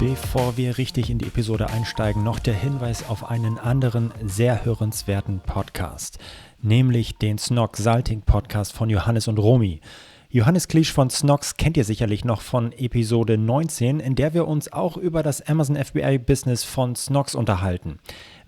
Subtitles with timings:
[0.00, 5.40] Bevor wir richtig in die Episode einsteigen, noch der Hinweis auf einen anderen sehr hörenswerten
[5.40, 6.18] Podcast,
[6.62, 9.82] nämlich den Snog Salting Podcast von Johannes und Romy.
[10.30, 14.72] Johannes Klisch von Snox kennt ihr sicherlich noch von Episode 19, in der wir uns
[14.72, 17.98] auch über das Amazon FBA Business von Snox unterhalten.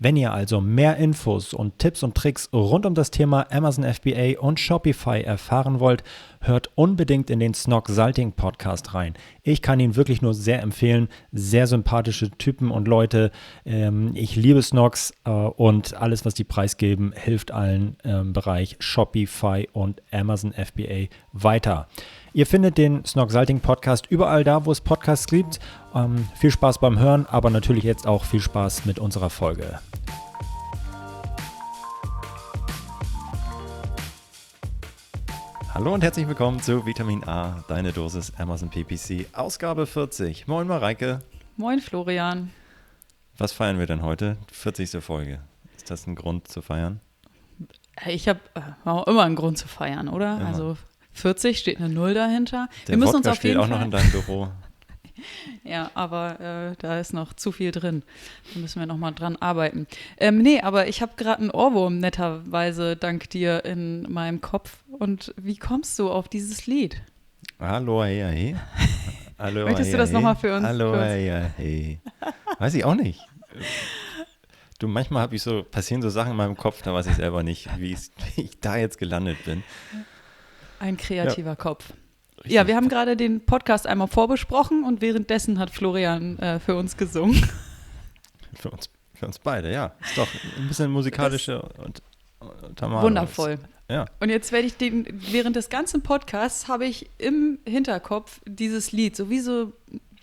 [0.03, 4.37] Wenn ihr also mehr Infos und Tipps und Tricks rund um das Thema Amazon FBA
[4.37, 6.03] und Shopify erfahren wollt,
[6.41, 9.13] hört unbedingt in den Snog Salting Podcast rein.
[9.43, 11.07] Ich kann ihn wirklich nur sehr empfehlen.
[11.31, 13.31] Sehr sympathische Typen und Leute.
[13.65, 19.69] Ähm, ich liebe Snogs äh, und alles, was die preisgeben, hilft allen im Bereich Shopify
[19.71, 21.87] und Amazon FBA weiter.
[22.33, 25.59] Ihr findet den Snog Salting Podcast überall da, wo es Podcasts gibt.
[25.95, 29.79] Ähm, viel Spaß beim Hören, aber natürlich jetzt auch viel Spaß mit unserer Folge.
[35.73, 40.47] Hallo und herzlich willkommen zu Vitamin A, deine Dosis Amazon PPC, Ausgabe 40.
[40.47, 41.19] Moin Mareike.
[41.57, 42.51] Moin Florian.
[43.37, 44.37] Was feiern wir denn heute?
[44.51, 45.03] 40.
[45.03, 45.39] Folge.
[45.75, 47.01] Ist das ein Grund zu feiern?
[48.07, 50.37] Ich habe äh, immer einen Grund zu feiern, oder?
[50.37, 50.47] Immer.
[50.47, 50.77] Also
[51.13, 52.67] 40 steht eine Null dahinter.
[52.87, 54.49] Der wir müssen Wodka uns auf jeden steht auch Fall noch in deinem Büro.
[55.63, 58.03] Ja, aber äh, da ist noch zu viel drin.
[58.53, 59.87] Da müssen wir noch mal dran arbeiten.
[60.17, 64.83] Ähm, nee, aber ich habe gerade einen Ohrwurm netterweise dank dir in meinem Kopf.
[64.99, 67.01] Und wie kommst du auf dieses Lied?
[67.59, 68.55] Hallo, hey, hey.
[69.39, 70.15] Hallo, Möchtest hey, du das hey.
[70.15, 70.65] nochmal für uns?
[70.65, 71.99] Hallo, hey, hey.
[72.59, 73.21] Weiß ich auch nicht.
[74.79, 77.43] Du, manchmal habe ich so, passieren so Sachen in meinem Kopf, da weiß ich selber
[77.43, 77.95] nicht, wie
[78.35, 79.63] ich da jetzt gelandet bin.
[80.79, 81.55] Ein kreativer ja.
[81.55, 81.93] Kopf.
[82.43, 82.55] Richtig.
[82.55, 86.97] Ja, wir haben gerade den Podcast einmal vorbesprochen und währenddessen hat Florian äh, für uns
[86.97, 87.49] gesungen.
[88.55, 89.93] Für uns, für uns beide, ja.
[89.99, 90.27] Ist doch
[90.57, 92.03] ein bisschen musikalische und,
[92.39, 93.57] und Wundervoll.
[93.89, 94.05] Ja.
[94.19, 99.15] Und jetzt werde ich den, während des ganzen Podcasts habe ich im Hinterkopf dieses Lied,
[99.15, 99.73] so wie so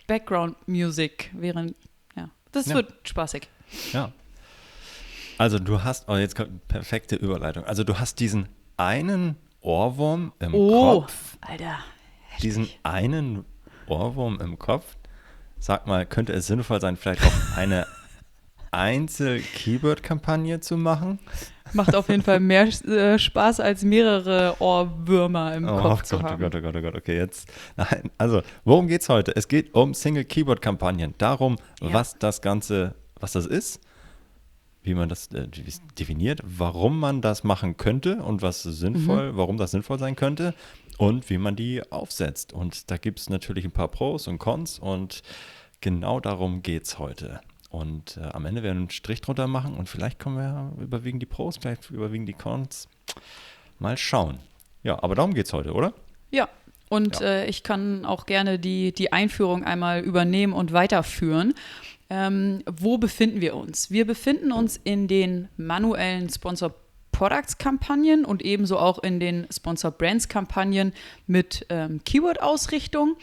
[0.07, 1.75] Background-Music während,
[2.17, 2.31] ja.
[2.53, 2.77] Das ja.
[2.77, 3.49] wird spaßig.
[3.93, 4.13] Ja.
[5.39, 7.65] Also du hast, oh jetzt kommt eine perfekte Überleitung.
[7.65, 11.37] Also du hast diesen einen Ohrwurm im oh, Kopf.
[11.41, 11.79] Alter,
[12.41, 13.45] diesen einen
[13.87, 14.97] Ohrwurm im Kopf.
[15.59, 17.87] Sag mal, könnte es sinnvoll sein, vielleicht auch eine
[18.71, 21.19] Einzel-Keyword-Kampagne zu machen?
[21.73, 26.17] Macht auf jeden Fall mehr äh, Spaß, als mehrere Ohrwürmer im oh, Kopf Gott, zu
[26.17, 26.43] oh haben.
[26.43, 27.49] Oh Gott, oh Gott, oh Gott, okay, jetzt.
[27.77, 29.37] Nein, also, worum geht es heute?
[29.37, 31.15] Es geht um Single-Keyword-Kampagnen.
[31.19, 31.93] Darum, ja.
[31.93, 33.81] was das Ganze, was das ist,
[34.83, 35.47] wie man das äh,
[35.99, 39.37] definiert, warum man das machen könnte und was sinnvoll, mhm.
[39.37, 40.55] warum das sinnvoll sein könnte
[41.00, 42.53] und wie man die aufsetzt.
[42.53, 45.22] Und da gibt es natürlich ein paar Pros und Cons und
[45.81, 47.41] genau darum geht es heute.
[47.71, 51.22] Und äh, am Ende werden wir einen Strich drunter machen und vielleicht kommen wir überwiegend
[51.22, 52.87] die Pros, vielleicht überwiegend die Cons.
[53.78, 54.41] Mal schauen.
[54.83, 55.94] Ja, aber darum geht es heute, oder?
[56.31, 56.50] Ja,
[56.91, 57.27] und ja.
[57.28, 61.55] Äh, ich kann auch gerne die, die Einführung einmal übernehmen und weiterführen.
[62.10, 63.91] Ähm, wo befinden wir uns?
[63.91, 66.75] Wir befinden uns in den manuellen Sponsor
[67.21, 70.95] Products-Kampagnen und ebenso auch in den Sponsor Brands-Kampagnen
[71.27, 73.19] mit ähm, Keyword-Ausrichtung.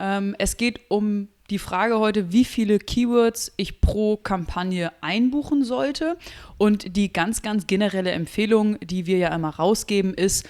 [0.00, 6.16] Ähm, es geht um die Frage heute, wie viele Keywords ich pro Kampagne einbuchen sollte.
[6.56, 10.48] Und die ganz, ganz generelle Empfehlung, die wir ja immer rausgeben, ist,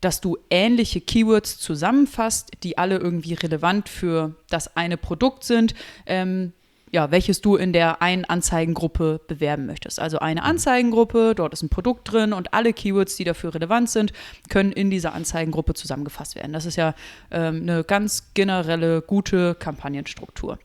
[0.00, 5.74] dass du ähnliche Keywords zusammenfasst, die alle irgendwie relevant für das eine Produkt sind.
[6.06, 6.52] Ähm,
[6.92, 9.98] ja, welches du in der einen Anzeigengruppe bewerben möchtest.
[9.98, 14.12] Also eine Anzeigengruppe, dort ist ein Produkt drin und alle Keywords, die dafür relevant sind,
[14.50, 16.52] können in dieser Anzeigengruppe zusammengefasst werden.
[16.52, 16.94] Das ist ja
[17.30, 20.58] ähm, eine ganz generelle, gute Kampagnenstruktur.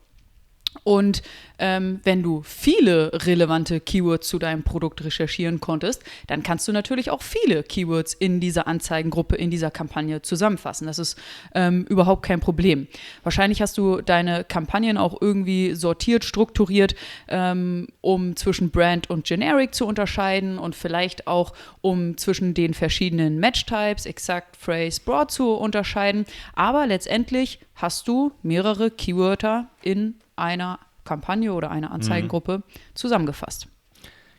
[0.84, 1.22] Und
[1.58, 7.10] ähm, wenn du viele relevante Keywords zu deinem Produkt recherchieren konntest, dann kannst du natürlich
[7.10, 10.86] auch viele Keywords in dieser Anzeigengruppe, in dieser Kampagne zusammenfassen.
[10.86, 11.18] Das ist
[11.54, 12.86] ähm, überhaupt kein Problem.
[13.22, 16.94] Wahrscheinlich hast du deine Kampagnen auch irgendwie sortiert, strukturiert,
[17.28, 23.40] ähm, um zwischen Brand und Generic zu unterscheiden und vielleicht auch um zwischen den verschiedenen
[23.40, 26.24] Match-Types, Exact, Phrase, Broad zu unterscheiden.
[26.54, 32.62] Aber letztendlich hast du mehrere Keywörter in einer Kampagne oder einer Anzeigengruppe mhm.
[32.94, 33.68] zusammengefasst.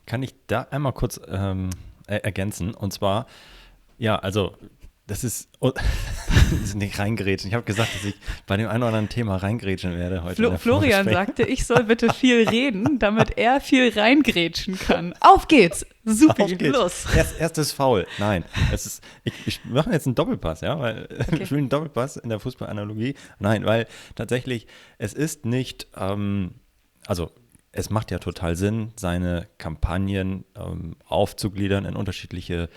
[0.06, 1.70] Kann ich da einmal kurz ähm,
[2.08, 2.74] ergänzen?
[2.74, 3.28] Und zwar,
[3.98, 4.56] ja, also
[5.10, 5.72] das ist, oh,
[6.76, 7.50] nicht reingrätschen.
[7.50, 8.16] Ich habe gesagt, dass ich
[8.46, 10.36] bei dem einen oder anderen Thema reingrätschen werde heute.
[10.36, 15.16] Flo Florian sagte, ich soll bitte viel reden, damit er viel reingrätschen kann.
[15.20, 15.86] Auf geht's!
[16.06, 16.76] Super, Auf geht's.
[16.76, 17.06] los!
[17.16, 18.06] Erst, erstes Foul.
[18.20, 21.40] Nein, es ist, ich, ich mache jetzt einen Doppelpass, ja, weil okay.
[21.42, 23.16] ich will einen Doppelpass in der Fußballanalogie.
[23.40, 24.68] Nein, weil tatsächlich,
[25.00, 26.54] es ist nicht, ähm,
[27.08, 27.32] also
[27.72, 32.70] es macht ja total Sinn, seine Kampagnen ähm, aufzugliedern in unterschiedliche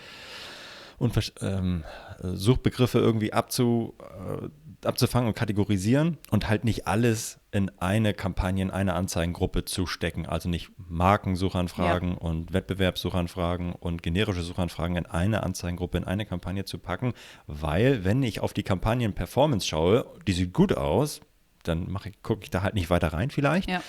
[1.41, 1.83] ähm,
[2.21, 8.71] Suchbegriffe irgendwie abzu, äh, abzufangen und kategorisieren und halt nicht alles in eine Kampagne, in
[8.71, 10.25] eine Anzeigengruppe zu stecken.
[10.25, 12.17] Also nicht Markensuchanfragen ja.
[12.17, 17.13] und Wettbewerbssuchanfragen und generische Suchanfragen in eine Anzeigengruppe, in eine Kampagne zu packen,
[17.47, 21.21] weil wenn ich auf die Kampagnen-Performance schaue, die sieht gut aus,
[21.63, 23.69] dann gucke ich da halt nicht weiter rein vielleicht.
[23.69, 23.81] Ja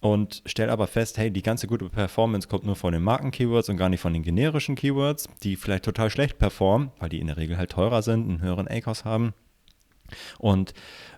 [0.00, 3.76] und stelle aber fest, hey, die ganze gute Performance kommt nur von den Marken-Keywords und
[3.76, 7.36] gar nicht von den generischen Keywords, die vielleicht total schlecht performen, weil die in der
[7.36, 9.34] Regel halt teurer sind, einen höheren ACOS haben.
[10.38, 10.72] Und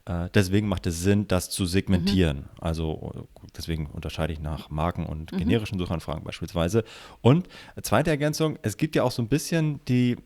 [0.04, 2.38] äh, deswegen macht es Sinn, das zu segmentieren.
[2.38, 2.60] Mhm.
[2.60, 5.38] Also deswegen unterscheide ich nach Marken und mhm.
[5.38, 6.84] generischen Suchanfragen beispielsweise.
[7.20, 7.48] Und
[7.82, 10.16] zweite Ergänzung, es gibt ja auch so ein bisschen die,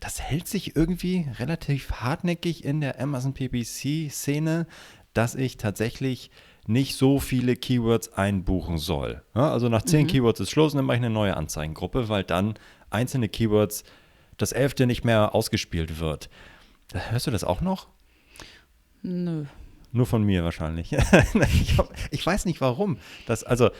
[0.00, 4.66] das hält sich irgendwie relativ hartnäckig in der Amazon PPC-Szene,
[5.14, 6.30] dass ich tatsächlich
[6.66, 9.22] nicht so viele Keywords einbuchen soll.
[9.34, 10.08] Ja, also nach zehn mhm.
[10.08, 12.54] Keywords ist Schluss und dann mache ich eine neue Anzeigengruppe, weil dann
[12.90, 13.84] einzelne Keywords
[14.36, 16.30] das elfte nicht mehr ausgespielt wird.
[16.92, 17.88] Hörst du das auch noch?
[19.02, 19.44] Nö.
[19.92, 20.92] Nur von mir wahrscheinlich.
[21.62, 22.98] ich, hab, ich, weiß nicht warum.
[23.26, 23.70] Das, also,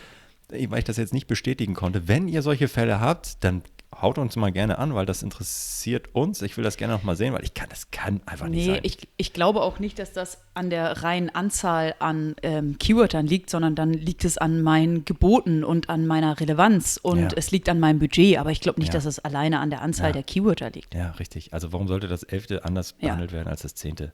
[0.49, 2.09] weil ich das jetzt nicht bestätigen konnte.
[2.09, 3.63] Wenn ihr solche Fälle habt, dann
[4.01, 6.43] haut uns mal gerne an, weil das interessiert uns.
[6.43, 8.75] Ich will das gerne noch mal sehen, weil ich kann, das kann einfach nicht nee,
[8.75, 8.81] sein.
[8.83, 13.51] Ich, ich glaube auch nicht, dass das an der reinen Anzahl an ähm, Keywörtern liegt,
[13.51, 17.29] sondern dann liegt es an meinen Geboten und an meiner Relevanz und ja.
[17.37, 18.39] es liegt an meinem Budget.
[18.39, 18.95] Aber ich glaube nicht, ja.
[18.95, 20.13] dass es alleine an der Anzahl ja.
[20.13, 20.95] der Keywörter liegt.
[20.95, 21.53] Ja, richtig.
[21.53, 24.13] Also warum sollte das elfte anders behandelt werden als das zehnte?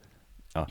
[0.54, 0.66] Ah.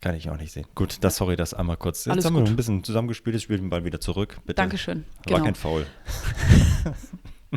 [0.00, 0.66] Kann ich auch nicht sehen.
[0.74, 2.04] Gut, das sorry, das einmal kurz.
[2.04, 2.46] Jetzt Alles haben gut.
[2.46, 4.38] wir ein bisschen zusammengespielt, das spielt den Ball wieder zurück.
[4.44, 4.56] Bitte.
[4.56, 5.04] Dankeschön.
[5.28, 5.44] War genau.
[5.44, 5.86] kein Foul.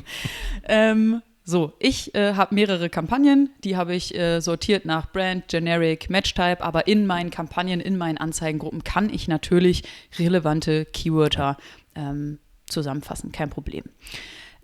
[0.64, 6.10] ähm, so, ich äh, habe mehrere Kampagnen, die habe ich äh, sortiert nach Brand, Generic,
[6.10, 9.84] Matchtype, aber in meinen Kampagnen, in meinen Anzeigengruppen kann ich natürlich
[10.18, 11.58] relevante Keywörter
[11.94, 13.84] ähm, zusammenfassen, kein Problem.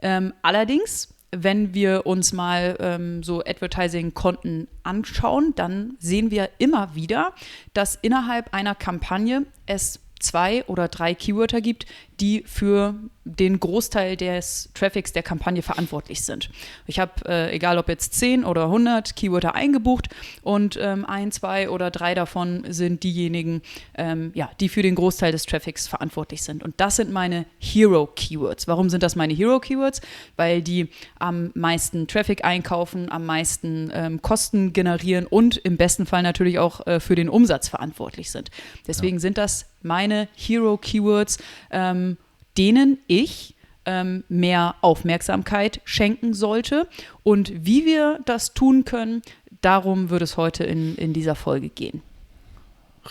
[0.02, 7.34] Ähm, allerdings, wenn wir uns mal ähm, so Advertising-Konten anschauen, dann sehen wir immer wieder,
[7.76, 11.86] dass innerhalb einer Kampagne es zwei oder drei Keywörter gibt,
[12.22, 16.50] die für den Großteil des Traffics der Kampagne verantwortlich sind.
[16.88, 20.10] Ich habe, äh, egal ob jetzt 10 oder 100 Keywörter eingebucht
[20.42, 23.62] und ähm, ein, zwei oder drei davon sind diejenigen,
[23.96, 26.64] ähm, ja, die für den Großteil des Traffics verantwortlich sind.
[26.64, 28.68] Und das sind meine Hero-Keywords.
[28.68, 30.02] Warum sind das meine Hero-Keywords?
[30.36, 30.90] Weil die
[31.20, 36.86] am meisten Traffic einkaufen, am meisten ähm, Kosten generieren und im besten Fall natürlich auch
[36.88, 38.50] äh, für den Umsatz verantwortlich sind.
[38.88, 39.22] Deswegen ja.
[39.22, 41.38] sind das meine Hero-Keywords.
[41.72, 42.11] Ähm,
[42.58, 43.56] denen ich
[43.86, 46.88] ähm, mehr Aufmerksamkeit schenken sollte.
[47.24, 49.22] Und wie wir das tun können,
[49.62, 52.02] darum wird es heute in, in dieser Folge gehen.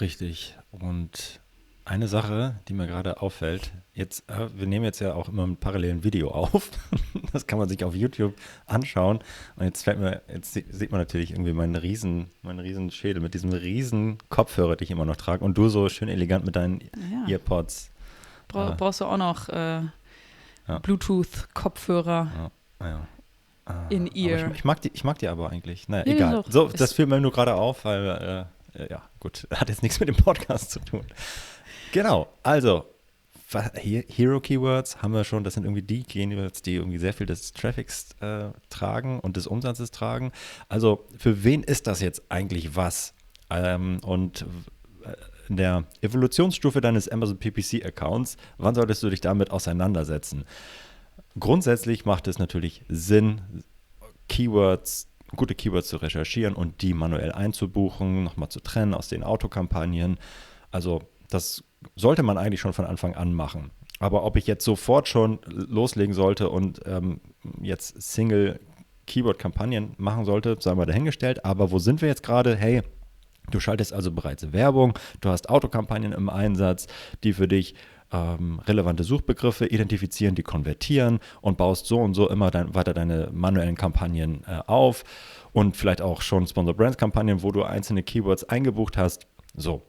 [0.00, 0.56] Richtig.
[0.70, 1.40] Und
[1.84, 5.56] eine Sache, die mir gerade auffällt, jetzt, äh, wir nehmen jetzt ja auch immer ein
[5.56, 6.70] parallelen Video auf.
[7.32, 8.34] Das kann man sich auf YouTube
[8.66, 9.20] anschauen.
[9.54, 13.34] Und jetzt fällt mir, jetzt sieht man natürlich irgendwie meinen riesen, meinen riesen Schädel mit
[13.34, 15.44] diesem riesen Kopfhörer, den ich immer noch trage.
[15.44, 16.80] Und du so schön elegant mit deinen
[17.12, 17.34] ja.
[17.34, 17.92] Earpods.
[18.52, 19.82] Bra brauchst du auch noch äh,
[20.68, 20.78] ja.
[20.78, 23.06] Bluetooth-Kopfhörer ja.
[23.66, 24.50] ah, in Ear.
[24.50, 25.88] Ich, ich, mag die, ich mag die aber eigentlich.
[25.88, 26.44] Naja, nee, egal.
[26.48, 30.08] So, das fiel mir nur gerade auf, weil, äh, ja, gut, hat jetzt nichts mit
[30.08, 31.04] dem Podcast zu tun.
[31.92, 32.86] Genau, also,
[33.74, 37.52] Hero Keywords haben wir schon, das sind irgendwie die Keywords, die irgendwie sehr viel des
[37.52, 40.30] Traffics äh, tragen und des Umsatzes tragen.
[40.68, 43.12] Also, für wen ist das jetzt eigentlich was?
[43.50, 44.46] Ähm, und
[45.50, 50.44] in der Evolutionsstufe deines Amazon PPC-Accounts, wann solltest du dich damit auseinandersetzen?
[51.38, 53.40] Grundsätzlich macht es natürlich Sinn,
[54.28, 60.18] Keywords, gute Keywords zu recherchieren und die manuell einzubuchen, nochmal zu trennen aus den Autokampagnen.
[60.70, 61.64] Also das
[61.96, 63.72] sollte man eigentlich schon von Anfang an machen.
[63.98, 67.20] Aber ob ich jetzt sofort schon loslegen sollte und ähm,
[67.60, 68.60] jetzt Single
[69.06, 71.44] Keyword-Kampagnen machen sollte, sei mal dahingestellt.
[71.44, 72.56] Aber wo sind wir jetzt gerade?
[72.56, 72.82] Hey,
[73.50, 76.86] Du schaltest also bereits Werbung, du hast Autokampagnen im Einsatz,
[77.22, 77.74] die für dich
[78.12, 83.30] ähm, relevante Suchbegriffe identifizieren, die konvertieren und baust so und so immer dein, weiter deine
[83.32, 85.04] manuellen Kampagnen äh, auf
[85.52, 89.26] und vielleicht auch schon Sponsor Brands Kampagnen, wo du einzelne Keywords eingebucht hast.
[89.54, 89.82] So.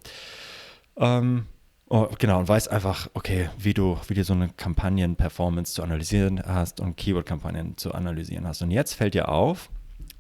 [0.98, 1.46] Ähm,
[1.90, 6.42] oh, genau, und weißt einfach, okay, wie du, wie du so eine Kampagnen-Performance zu analysieren
[6.46, 8.62] hast und Keyword-Kampagnen zu analysieren hast.
[8.62, 9.70] Und jetzt fällt dir auf,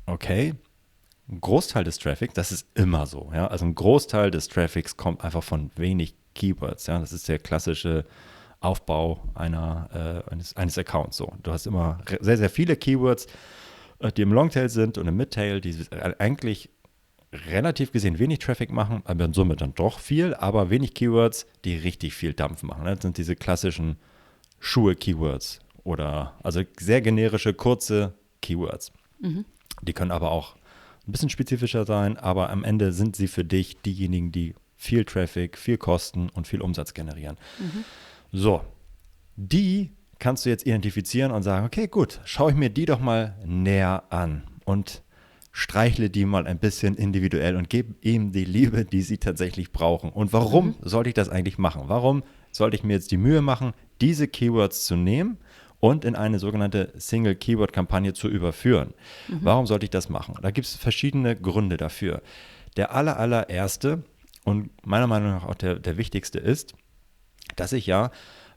[0.06, 0.54] okay,
[1.32, 5.24] ein Großteil des Traffics, das ist immer so, ja, also ein Großteil des Traffics kommt
[5.24, 8.06] einfach von wenig Keywords, ja, das ist der klassische
[8.60, 11.34] Aufbau einer, äh, eines, eines Accounts so.
[11.42, 13.26] Du hast immer sehr, sehr viele Keywords,
[14.00, 15.76] äh, die im Longtail sind und im Midtail, die
[16.20, 16.70] eigentlich
[17.34, 21.76] relativ gesehen wenig Traffic machen, aber in Summe dann doch viel, aber wenig Keywords, die
[21.76, 22.86] richtig viel Dampf machen.
[22.86, 23.96] Das sind diese klassischen
[24.60, 28.92] Schuhe-Keywords oder also sehr generische, kurze Keywords.
[29.20, 29.46] Mhm.
[29.82, 30.56] Die können aber auch
[31.08, 35.58] ein bisschen spezifischer sein, aber am Ende sind sie für dich diejenigen, die viel Traffic,
[35.58, 37.38] viel Kosten und viel Umsatz generieren.
[37.60, 37.84] Mhm.
[38.32, 38.62] So,
[39.36, 43.36] die kannst du jetzt identifizieren und sagen, okay, gut, schaue ich mir die doch mal
[43.46, 45.02] näher an und
[45.52, 50.10] streichle die mal ein bisschen individuell und gebe ihm die Liebe, die sie tatsächlich brauchen.
[50.12, 50.76] Und warum mhm.
[50.82, 51.84] sollte ich das eigentlich machen?
[51.88, 55.38] Warum sollte ich mir jetzt die Mühe machen, diese Keywords zu nehmen
[55.82, 58.94] und in eine sogenannte Single-Keyword-Kampagne zu überführen?
[59.28, 59.40] Mhm.
[59.42, 60.36] Warum sollte ich das machen?
[60.42, 62.22] Da gibt es verschiedene Gründe dafür.
[62.78, 64.04] Der aller, allererste
[64.46, 66.74] und meiner Meinung nach auch der, der wichtigste ist,
[67.58, 68.12] dass ich ja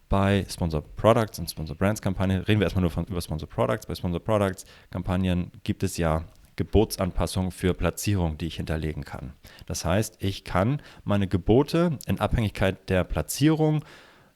[0.09, 3.87] bei Sponsor Products und Sponsor Brands Kampagnen, reden wir erstmal nur von, über Sponsor Products,
[3.87, 6.25] bei Sponsor Products Kampagnen gibt es ja
[6.57, 9.33] Gebotsanpassungen für Platzierung, die ich hinterlegen kann.
[9.67, 13.83] Das heißt, ich kann meine Gebote in Abhängigkeit der Platzierung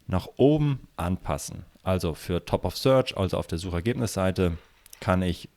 [0.09, 1.65] nach oben anpassen.
[1.85, 4.59] Also für Top of Search, also auf der Suchergebnisseite,
[5.01, 5.49] kann ich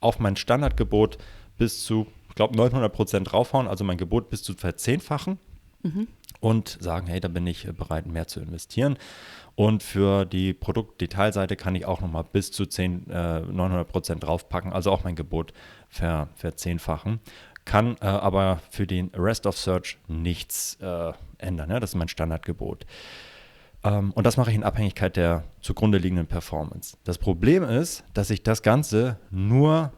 [0.00, 1.18] auf mein Standardgebot
[1.58, 5.38] bis zu, ich glaube, 900 Prozent draufhauen, also mein Gebot bis zu verzehnfachen.
[5.82, 6.08] Mhm.
[6.40, 8.98] Und sagen, hey, da bin ich bereit, mehr zu investieren.
[9.54, 14.72] Und für die Produktdetailseite kann ich auch nochmal bis zu 10, äh, 900 Prozent draufpacken,
[14.72, 15.52] also auch mein Gebot
[15.88, 17.20] ver, verzehnfachen.
[17.64, 21.70] Kann äh, aber für den Rest of Search nichts äh, ändern.
[21.70, 21.78] Ja?
[21.78, 22.86] Das ist mein Standardgebot.
[23.84, 26.96] Ähm, und das mache ich in Abhängigkeit der zugrunde liegenden Performance.
[27.04, 29.92] Das Problem ist, dass ich das Ganze nur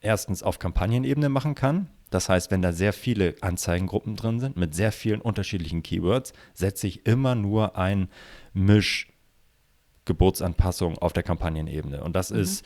[0.00, 1.88] erstens auf Kampagnenebene machen kann.
[2.10, 6.86] Das heißt, wenn da sehr viele Anzeigengruppen drin sind mit sehr vielen unterschiedlichen Keywords, setze
[6.86, 8.08] ich immer nur ein
[8.54, 12.04] Mischgebotsanpassung auf der Kampagnenebene.
[12.04, 12.38] Und das mhm.
[12.38, 12.64] ist,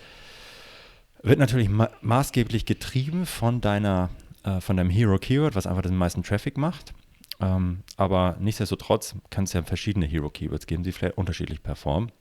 [1.23, 4.11] wird natürlich ma maßgeblich getrieben von deiner,
[4.45, 6.93] äh, von deinem Hero Keyword, was einfach den meisten Traffic macht.
[7.41, 12.13] Ähm, aber nichtsdestotrotz kann es ja verschiedene Hero Keywords geben, die vielleicht unterschiedlich performen.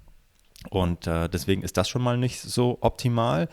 [0.70, 3.48] Und äh, deswegen ist das schon mal nicht so optimal.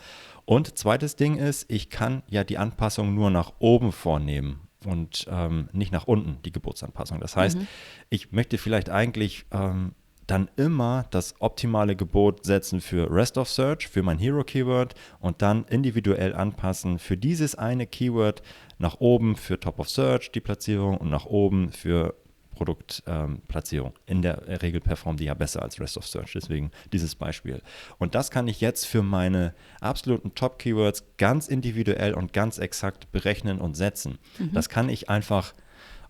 [0.45, 5.69] Und zweites Ding ist, ich kann ja die Anpassung nur nach oben vornehmen und ähm,
[5.71, 7.19] nicht nach unten, die Geburtsanpassung.
[7.19, 7.67] Das heißt, mhm.
[8.09, 9.93] ich möchte vielleicht eigentlich ähm,
[10.27, 15.41] dann immer das optimale Gebot setzen für Rest of Search, für mein Hero Keyword und
[15.41, 18.41] dann individuell anpassen für dieses eine Keyword
[18.79, 22.15] nach oben für Top of Search die Platzierung und nach oben für
[22.57, 23.91] Produktplatzierung.
[23.91, 27.61] Ähm, in der Regel performen die ja besser als Rest of Search, deswegen dieses Beispiel.
[27.99, 33.61] Und das kann ich jetzt für meine absoluten Top-Keywords ganz individuell und ganz exakt berechnen
[33.61, 34.17] und setzen.
[34.39, 34.53] Mhm.
[34.53, 35.53] Das kann ich einfach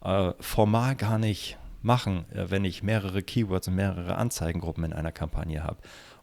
[0.04, 5.12] äh, formal gar nicht machen, äh, wenn ich mehrere Keywords und mehrere Anzeigengruppen in einer
[5.12, 5.78] Kampagne habe.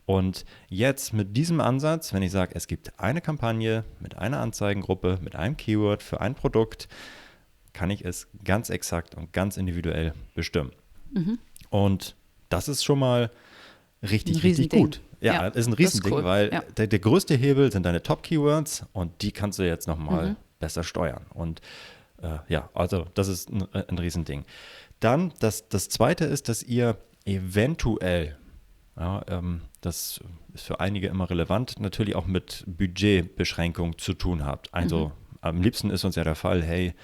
[0.06, 5.18] Und jetzt mit diesem Ansatz, wenn ich sage, es gibt eine Kampagne mit einer Anzeigengruppe,
[5.22, 6.88] mit einem Keyword für ein Produkt,
[7.72, 10.72] kann ich es ganz exakt und ganz individuell bestimmen.
[11.12, 11.38] Mhm.
[11.70, 12.16] Und
[12.48, 13.30] das ist schon mal
[14.02, 15.00] richtig, richtig gut.
[15.20, 16.24] Ja, ja, ist ein Riesending, ist cool.
[16.24, 16.62] weil ja.
[16.76, 20.36] der, der, größte Hebel sind deine Top-Keywords und die kannst du jetzt nochmal mhm.
[20.60, 21.24] besser steuern.
[21.32, 21.62] Und
[22.22, 24.44] äh, ja, also das ist ein, ein Riesending.
[25.00, 28.36] Dann, das, das zweite ist, dass ihr eventuell,
[28.96, 30.20] ja, ähm, das
[30.54, 34.72] ist für einige immer relevant, natürlich auch mit Budgetbeschränkung zu tun habt.
[34.72, 35.12] Also mhm.
[35.40, 36.94] am liebsten ist uns ja der Fall, hey,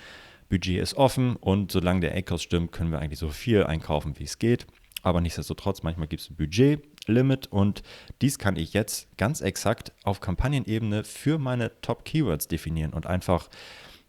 [0.49, 4.25] Budget ist offen und solange der ACOS stimmt, können wir eigentlich so viel einkaufen, wie
[4.25, 4.67] es geht.
[5.03, 7.83] Aber nichtsdestotrotz, manchmal gibt es ein Budgetlimit und
[8.21, 13.49] dies kann ich jetzt ganz exakt auf Kampagnenebene für meine Top-Keywords definieren und einfach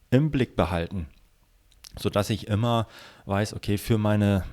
[0.10, 1.08] im Blick behalten
[2.00, 2.88] sodass ich immer
[3.26, 4.44] weiß, okay, für meine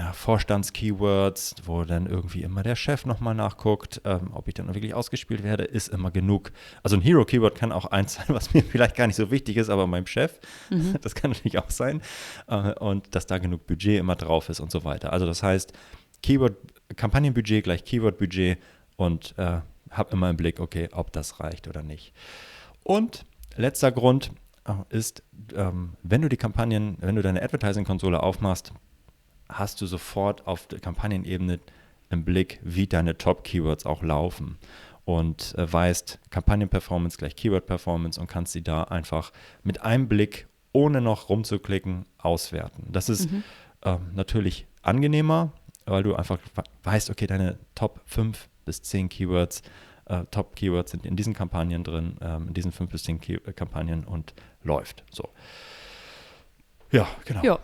[0.00, 4.94] ja, Vorstandskeywords, wo dann irgendwie immer der Chef nochmal nachguckt, ähm, ob ich dann wirklich
[4.94, 6.52] ausgespielt werde, ist immer genug.
[6.82, 9.68] Also ein Hero-Keyword kann auch eins sein, was mir vielleicht gar nicht so wichtig ist,
[9.68, 10.40] aber meinem Chef,
[10.70, 10.96] mhm.
[11.02, 12.00] das kann natürlich auch sein.
[12.46, 15.12] Äh, und dass da genug Budget immer drauf ist und so weiter.
[15.12, 15.74] Also das heißt,
[16.22, 16.56] Keyword,
[16.96, 18.58] Kampagnenbudget gleich Keyword-Budget
[18.96, 22.14] und äh, habe immer im Blick, okay, ob das reicht oder nicht.
[22.84, 23.26] Und
[23.56, 24.30] letzter Grund,
[24.90, 25.24] ist,
[25.56, 28.72] ähm, wenn du die Kampagnen, wenn du deine Advertising-Konsole aufmachst,
[29.52, 31.60] hast du sofort auf der Kampagnenebene
[32.10, 34.58] im Blick, wie deine Top-Keywords auch laufen
[35.04, 41.00] und äh, weißt Kampagnen-Performance gleich Keyword-Performance und kannst sie da einfach mit einem Blick, ohne
[41.00, 42.88] noch rumzuklicken, auswerten.
[42.90, 43.44] Das ist mhm.
[43.82, 45.52] äh, natürlich angenehmer,
[45.86, 46.38] weil du einfach
[46.84, 49.62] weißt, okay, deine Top 5 bis 10 Keywords
[50.10, 54.04] äh, Top-Keywords sind in diesen Kampagnen drin, ähm, in diesen fünf bis zehn Key Kampagnen
[54.04, 55.04] und läuft.
[55.10, 55.28] So.
[56.90, 57.42] Ja, genau.
[57.42, 57.58] Ja.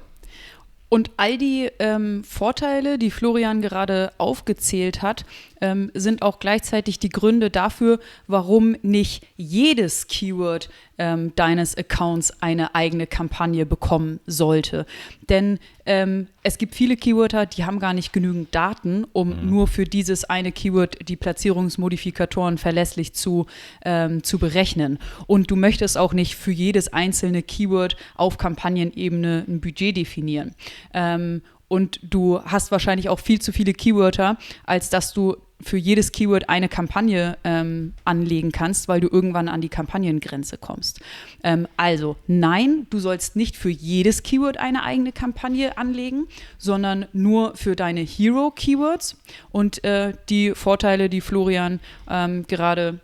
[0.89, 5.25] Und all die ähm, Vorteile, die Florian gerade aufgezählt hat,
[5.61, 12.77] ähm, sind auch gleichzeitig die Gründe dafür, warum nicht jedes Keyword ähm, deines Accounts eine
[12.77, 14.87] eigene Kampagne bekommen sollte.
[15.29, 19.51] Denn ähm, es gibt viele Keyworder, die haben gar nicht genügend Daten, um mhm.
[19.51, 23.47] nur für dieses eine Keyword die Platzierungsmodifikatoren verlässlich zu,
[23.85, 24.99] ähm, zu berechnen.
[25.27, 30.55] Und du möchtest auch nicht für jedes einzelne Keyword auf Kampagnenebene ein Budget definieren.
[30.93, 36.13] Ähm, und du hast wahrscheinlich auch viel zu viele Keywörter, als dass du für jedes
[36.13, 41.01] Keyword eine Kampagne ähm, anlegen kannst, weil du irgendwann an die Kampagnengrenze kommst.
[41.43, 46.27] Ähm, also nein, du sollst nicht für jedes Keyword eine eigene Kampagne anlegen,
[46.59, 49.17] sondern nur für deine Hero-Keywords.
[49.51, 53.01] Und äh, die Vorteile, die Florian ähm, gerade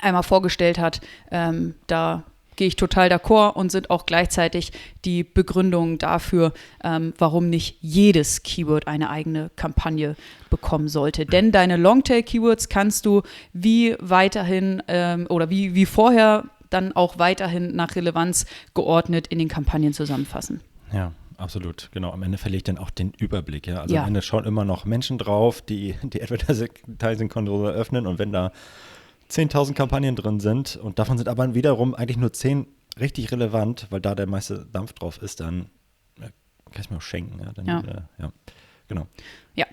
[0.00, 2.24] einmal vorgestellt hat, ähm, da
[2.60, 4.72] gehe ich total d'accord und sind auch gleichzeitig
[5.06, 6.52] die Begründungen dafür,
[6.84, 10.14] ähm, warum nicht jedes Keyword eine eigene Kampagne
[10.50, 11.24] bekommen sollte.
[11.24, 13.22] Denn deine Longtail-Keywords kannst du
[13.54, 19.48] wie weiterhin ähm, oder wie, wie vorher dann auch weiterhin nach Relevanz geordnet in den
[19.48, 20.60] Kampagnen zusammenfassen.
[20.92, 21.88] Ja, absolut.
[21.92, 22.12] Genau.
[22.12, 23.68] Am Ende verliere ich dann auch den Überblick.
[23.68, 23.80] Ja?
[23.80, 24.02] Also ja.
[24.02, 28.52] am Ende schauen immer noch Menschen drauf, die die Advertising-Konsole öffnen und wenn da
[29.30, 32.66] 10.000 Kampagnen drin sind und davon sind aber wiederum eigentlich nur 10
[32.98, 35.70] richtig relevant, weil da der meiste Dampf drauf ist, dann
[36.72, 37.40] kann ich mir auch schenken.
[37.40, 37.80] Ja, dann, ja.
[37.80, 38.32] Äh, ja.
[38.88, 39.06] genau.
[39.54, 39.66] Ja.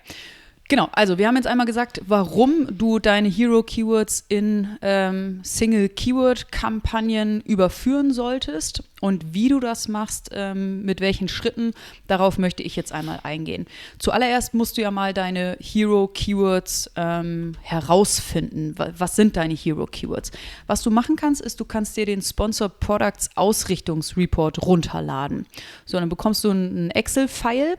[0.70, 8.12] Genau, also wir haben jetzt einmal gesagt, warum du deine Hero-Keywords in ähm, Single-Keyword-Kampagnen überführen
[8.12, 11.74] solltest und wie du das machst, ähm, mit welchen Schritten,
[12.08, 13.66] darauf möchte ich jetzt einmal eingehen.
[13.98, 18.76] Zuallererst musst du ja mal deine Hero-Keywords ähm, herausfinden.
[18.98, 20.32] Was sind deine Hero-Keywords?
[20.66, 25.46] Was du machen kannst, ist, du kannst dir den Sponsor Products Ausrichtungsreport runterladen.
[25.86, 27.78] So, dann bekommst du einen Excel-File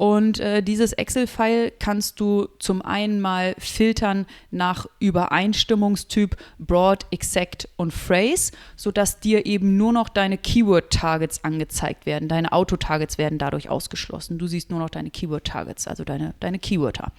[0.00, 7.92] und äh, dieses Excel-File kannst du zum einen mal filtern nach Übereinstimmungstyp Broad, Exact und
[7.92, 12.28] Phrase, sodass dir eben nur noch deine Keyword-Targets angezeigt werden.
[12.28, 14.38] Deine Auto-Targets werden dadurch ausgeschlossen.
[14.38, 17.12] Du siehst nur noch deine Keyword-Targets, also deine, deine Keywörter.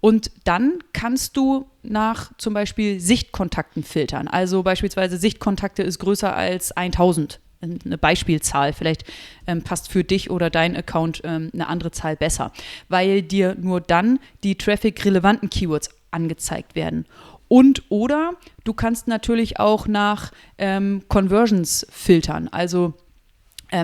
[0.00, 4.28] Und dann kannst du nach zum Beispiel Sichtkontakten filtern.
[4.28, 8.72] Also beispielsweise Sichtkontakte ist größer als 1000 eine Beispielzahl.
[8.72, 9.04] Vielleicht
[9.46, 12.52] ähm, passt für dich oder dein Account ähm, eine andere Zahl besser,
[12.88, 17.06] weil dir nur dann die Traffic-relevanten Keywords angezeigt werden.
[17.48, 18.32] Und oder
[18.64, 22.48] du kannst natürlich auch nach ähm, Conversions filtern.
[22.48, 22.94] Also ähm,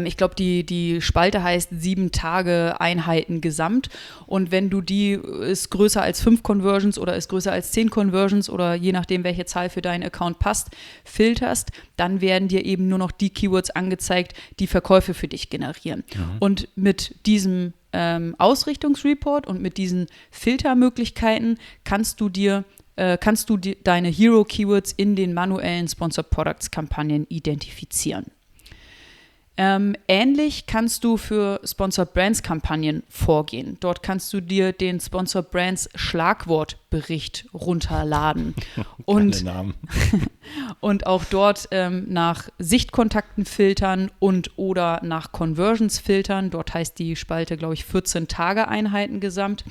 [0.05, 3.88] ich glaube, die, die Spalte heißt sieben Tage Einheiten gesamt.
[4.27, 8.51] Und wenn du die ist größer als fünf Conversions oder ist größer als zehn Conversions
[8.51, 10.68] oder je nachdem, welche Zahl für deinen Account passt,
[11.05, 16.05] filterst, dann werden dir eben nur noch die Keywords angezeigt, die Verkäufe für dich generieren.
[16.14, 16.37] Mhm.
[16.38, 22.64] Und mit diesem ähm, Ausrichtungsreport und mit diesen Filtermöglichkeiten kannst du dir
[22.96, 28.27] äh, kannst du die, deine Hero Keywords in den manuellen Sponsored Products Kampagnen identifizieren.
[29.61, 33.77] Ähm, ähnlich kannst du für Sponsored Brands Kampagnen vorgehen.
[33.81, 38.55] Dort kannst du dir den Sponsored Brands Schlagwortbericht runterladen.
[39.05, 39.44] und,
[40.81, 46.51] und auch dort ähm, nach Sichtkontakten filtern und oder nach Conversions filtern.
[46.51, 49.64] Dort heißt die Spalte, glaube ich, 14 Tage Einheiten gesamt.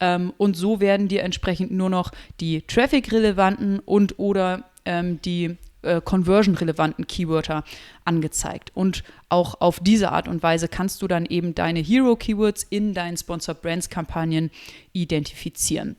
[0.00, 6.00] Ähm, und so werden dir entsprechend nur noch die Traffic-relevanten und oder ähm, die äh,
[6.00, 7.64] conversion-relevanten Keywörter
[8.04, 8.70] angezeigt.
[8.74, 13.16] Und auch auf diese Art und Weise kannst du dann eben deine Hero-Keywords in deinen
[13.16, 14.50] Sponsored Brands-Kampagnen
[14.92, 15.96] identifizieren.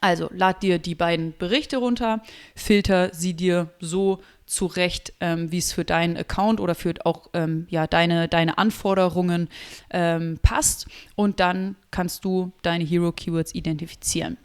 [0.00, 2.22] Also lad dir die beiden Berichte runter,
[2.54, 7.66] filter sie dir so zurecht, ähm, wie es für deinen Account oder für auch ähm,
[7.70, 9.48] ja, deine, deine Anforderungen
[9.90, 14.38] ähm, passt und dann kannst du deine Hero Keywords identifizieren.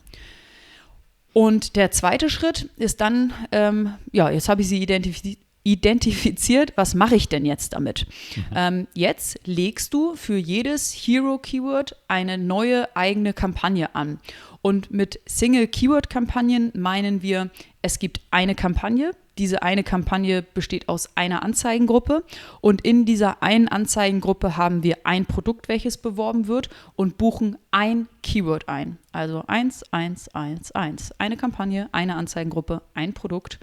[1.37, 6.93] Und der zweite Schritt ist dann, ähm, ja, jetzt habe ich sie identifiziert identifiziert, was
[6.93, 8.05] mache ich denn jetzt damit?
[8.35, 8.43] Mhm.
[8.55, 14.19] Ähm, jetzt legst du für jedes Hero-Keyword eine neue eigene Kampagne an.
[14.61, 17.49] Und mit Single-Keyword-Kampagnen meinen wir,
[17.81, 22.23] es gibt eine Kampagne, diese eine Kampagne besteht aus einer Anzeigengruppe
[22.61, 28.07] und in dieser einen Anzeigengruppe haben wir ein Produkt, welches beworben wird und buchen ein
[28.23, 28.97] Keyword ein.
[29.11, 31.11] Also 1, 1, 1, 1.
[31.19, 33.59] Eine Kampagne, eine Anzeigengruppe, ein Produkt,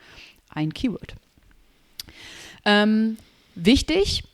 [0.51, 1.15] ein Keyword.
[2.65, 3.17] Ähm,
[3.55, 4.25] wichtig,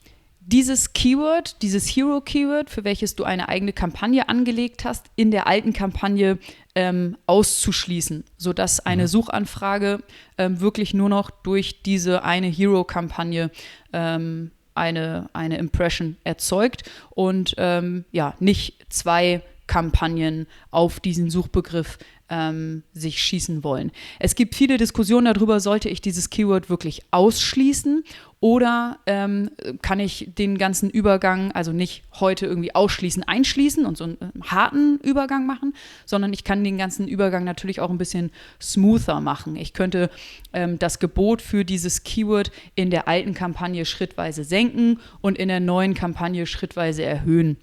[0.49, 5.75] dieses Keyword, dieses Hero-Keyword, für welches du eine eigene Kampagne angelegt hast, in der alten
[5.75, 6.39] Kampagne
[6.75, 9.09] ähm, auszuschließen, sodass eine mhm.
[9.09, 10.03] Suchanfrage
[10.39, 13.51] ähm, wirklich nur noch durch diese eine Hero-Kampagne
[13.93, 21.99] ähm, eine, eine Impression erzeugt und ähm, ja, nicht zwei Kampagnen auf diesen Suchbegriff
[22.31, 23.93] ähm, sich schießen wollen.
[24.19, 28.05] Es gibt viele Diskussionen darüber, sollte ich dieses Keyword wirklich ausschließen
[28.41, 29.51] oder ähm,
[29.83, 34.41] kann ich den ganzen Übergang, also nicht heute irgendwie ausschließen, einschließen und so einen äh,
[34.45, 35.75] harten Übergang machen,
[36.07, 39.57] sondern ich kann den ganzen Übergang natürlich auch ein bisschen smoother machen.
[39.57, 40.09] Ich könnte
[40.53, 45.61] ähm, das Gebot für dieses Keyword in der alten Kampagne schrittweise senken und in der
[45.61, 47.57] neuen Kampagne schrittweise erhöhen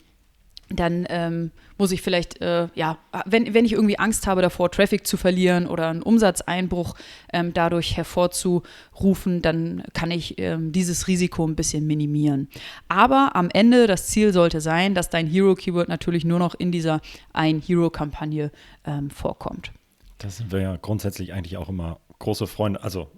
[0.70, 5.06] dann ähm, muss ich vielleicht, äh, ja, wenn, wenn ich irgendwie Angst habe davor, Traffic
[5.06, 6.96] zu verlieren oder einen Umsatzeinbruch
[7.32, 12.50] ähm, dadurch hervorzurufen, dann kann ich ähm, dieses Risiko ein bisschen minimieren.
[12.88, 17.02] Aber am Ende, das Ziel sollte sein, dass dein Hero-Keyword natürlich nur noch in dieser
[17.34, 18.52] Ein-Hero-Kampagne
[18.86, 19.72] ähm, vorkommt.
[20.18, 23.12] Da sind wir ja grundsätzlich eigentlich auch immer große Freunde, also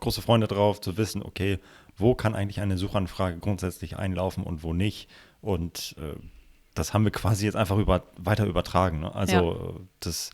[0.00, 1.58] große Freunde drauf, zu wissen, okay,
[1.96, 5.08] wo kann eigentlich eine Suchanfrage grundsätzlich einlaufen und wo nicht.
[5.40, 6.16] Und äh,
[6.78, 9.00] das haben wir quasi jetzt einfach über, weiter übertragen.
[9.00, 9.14] Ne?
[9.14, 9.80] Also ja.
[10.00, 10.30] das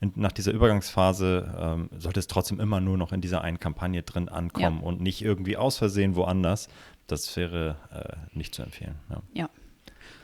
[0.00, 4.02] in, nach dieser Übergangsphase ähm, sollte es trotzdem immer nur noch in dieser einen Kampagne
[4.02, 4.86] drin ankommen ja.
[4.86, 6.68] und nicht irgendwie aus Versehen woanders.
[7.06, 8.96] Das wäre äh, nicht zu empfehlen.
[9.10, 9.22] ja.
[9.32, 9.50] ja.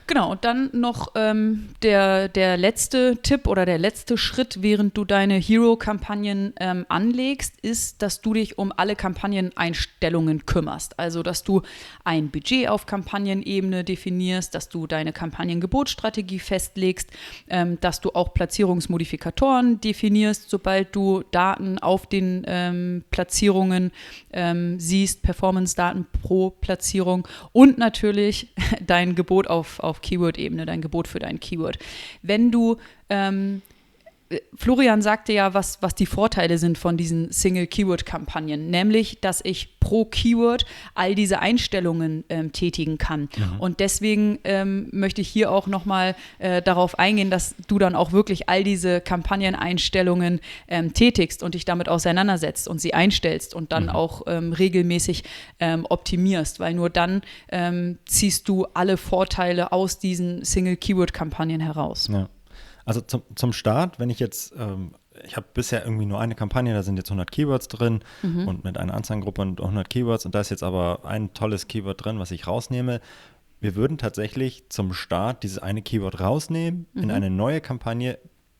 [0.07, 5.03] Genau, und dann noch ähm, der, der letzte Tipp oder der letzte Schritt, während du
[5.03, 10.99] deine Hero-Kampagnen ähm, anlegst, ist, dass du dich um alle Kampagneneinstellungen kümmerst.
[10.99, 11.63] Also, dass du
[12.03, 17.09] ein Budget auf Kampagnenebene definierst, dass du deine Kampagnengebotsstrategie festlegst,
[17.49, 23.91] ähm, dass du auch Platzierungsmodifikatoren definierst, sobald du Daten auf den ähm, Platzierungen
[24.31, 28.53] ähm, siehst, Performance-Daten pro Platzierung und natürlich
[28.85, 31.79] dein Gebot auf, auf auf Keyword-Ebene, dein Gebot für dein Keyword.
[32.21, 32.77] Wenn du
[33.09, 33.61] ähm,
[34.55, 40.05] Florian sagte ja, was, was die Vorteile sind von diesen Single-Keyword-Kampagnen, nämlich, dass ich pro
[40.05, 43.29] Keyword all diese Einstellungen ähm, tätigen kann.
[43.37, 43.59] Mhm.
[43.59, 48.11] Und deswegen ähm, möchte ich hier auch nochmal äh, darauf eingehen, dass du dann auch
[48.11, 53.83] wirklich all diese Kampagneneinstellungen ähm, tätigst und dich damit auseinandersetzt und sie einstellst und dann
[53.83, 53.89] mhm.
[53.89, 55.23] auch ähm, regelmäßig
[55.59, 62.09] ähm, optimierst, weil nur dann ähm, ziehst du alle Vorteile aus diesen Single-Keyword-Kampagnen heraus.
[62.11, 62.27] Ja.
[62.85, 64.91] Also zum, zum Start, wenn ich jetzt, ähm,
[65.25, 68.47] ich habe bisher irgendwie nur eine Kampagne, da sind jetzt 100 Keywords drin mhm.
[68.47, 72.05] und mit einer Anzeigengruppe und 100 Keywords und da ist jetzt aber ein tolles Keyword
[72.05, 73.01] drin, was ich rausnehme.
[73.59, 77.03] Wir würden tatsächlich zum Start dieses eine Keyword rausnehmen, mhm.
[77.03, 78.19] in eine neue Kampagne,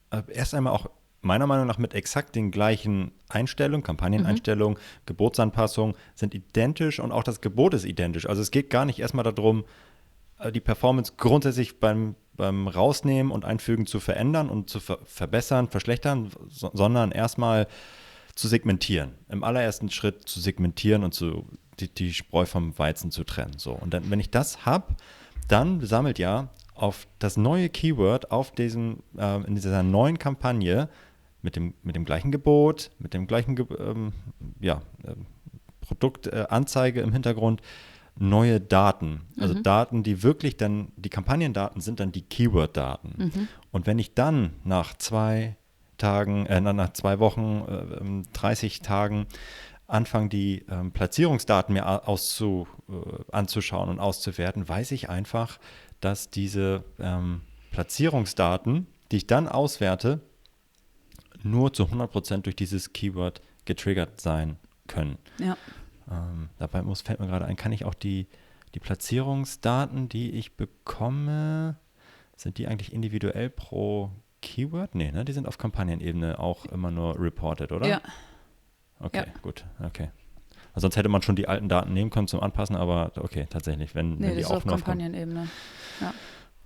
[0.09, 0.89] äh, erst einmal auch
[1.21, 5.01] meiner Meinung nach mit exakt den gleichen Einstellungen, Kampagneneinstellungen, mhm.
[5.05, 8.27] Gebotsanpassungen sind identisch und auch das Gebot ist identisch.
[8.27, 9.65] Also es geht gar nicht erstmal darum,
[10.53, 16.31] die Performance grundsätzlich beim beim Rausnehmen und Einfügen zu verändern und zu ver verbessern, verschlechtern,
[16.49, 17.67] so, sondern erstmal
[18.35, 19.13] zu segmentieren.
[19.29, 21.45] Im allerersten Schritt zu segmentieren und zu,
[21.79, 23.57] die, die Spreu vom Weizen zu trennen.
[23.57, 23.71] So.
[23.71, 24.95] Und dann, wenn ich das habe,
[25.47, 30.89] dann sammelt ja auf das neue Keyword auf diesem, äh, in dieser neuen Kampagne
[31.41, 34.11] mit dem, mit dem gleichen Gebot, mit dem gleichen ähm,
[34.59, 35.13] ja, äh,
[35.79, 37.61] Produktanzeige im Hintergrund,
[38.17, 39.21] neue Daten.
[39.39, 39.63] Also mhm.
[39.63, 43.13] Daten, die wirklich dann, die Kampagnendaten sind dann die Keyword-Daten.
[43.17, 43.47] Mhm.
[43.71, 45.58] Und wenn ich dann nach zwei
[45.97, 49.28] Tagen, äh, nach zwei Wochen, äh, 30 Tagen
[49.88, 52.93] anfange, die ähm, Platzierungsdaten mir auszu, äh,
[53.32, 55.60] anzuschauen und auszuwerten, weiß ich einfach,
[56.01, 60.21] dass diese ähm, Platzierungsdaten, die ich dann auswerte,
[61.43, 65.17] nur zu 100% durch dieses Keyword getriggert sein können.
[65.38, 65.58] Ja.
[66.09, 68.27] Ähm, dabei muss, fällt mir gerade ein, kann ich auch die,
[68.73, 71.77] die Platzierungsdaten, die ich bekomme,
[72.35, 74.95] sind die eigentlich individuell pro Keyword?
[74.95, 75.25] Nee, ne?
[75.25, 77.87] Die sind auf Kampagnenebene auch immer nur reported, oder?
[77.87, 78.01] Ja.
[78.99, 79.41] Okay, ja.
[79.41, 80.09] gut, okay.
[80.73, 83.95] Also sonst hätte man schon die alten Daten nehmen können zum Anpassen, aber okay, tatsächlich,
[83.95, 85.47] wenn, nee, wenn die ist auf Kampagnenebene.
[86.01, 86.13] Ja.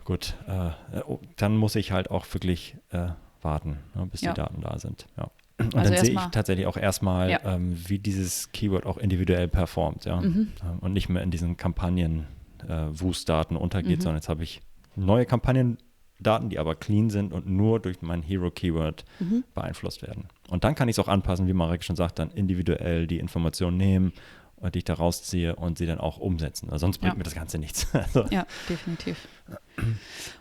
[0.04, 0.72] Gut, äh,
[1.06, 3.10] oh, dann muss ich halt auch wirklich äh,
[3.42, 4.32] warten, ne, bis ja.
[4.34, 5.06] die Daten da sind.
[5.16, 5.30] Ja.
[5.60, 7.40] Und also dann sehe ich tatsächlich auch erstmal, ja.
[7.44, 10.22] ähm, wie dieses Keyword auch individuell performt, ja.
[10.22, 10.54] Mhm.
[10.64, 14.02] Ähm, und nicht mehr in diesen Kampagnen-Wust-Daten äh, untergeht, mhm.
[14.02, 14.62] sondern jetzt habe ich
[14.96, 19.44] neue Kampagnendaten, die aber clean sind und nur durch mein Hero-Keyword mhm.
[19.54, 20.30] beeinflusst werden.
[20.50, 23.78] Und dann kann ich es auch anpassen, wie Marek schon sagt, dann individuell die Informationen
[23.78, 24.14] nehmen,
[24.62, 26.72] äh, die ich da rausziehe und sie dann auch umsetzen.
[26.72, 27.18] Weil sonst bringt ja.
[27.18, 27.88] mir das Ganze nichts.
[27.94, 29.28] Also, ja, definitiv.